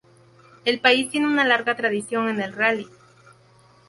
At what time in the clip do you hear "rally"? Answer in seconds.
2.53-2.87